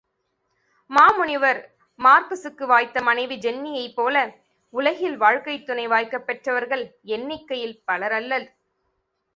மாமுனிவர் 0.89 1.59
மார்க்சுக்கு 1.99 2.65
வாய்த்த 2.65 3.01
மனைவி 3.01 3.35
ஜென்னியைப் 3.37 3.95
போல 3.95 4.15
உலகில் 4.73 5.17
வாழ்க்கைத் 5.17 5.65
துணை 5.65 5.87
வாய்க்கப் 5.87 6.27
பெற்றவர்கள் 6.27 6.85
எண்ணிக்கையில் 7.11 7.81
பலர் 7.85 8.11
அல்லர். 8.13 8.49